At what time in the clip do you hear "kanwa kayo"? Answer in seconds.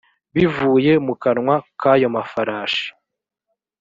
1.23-2.07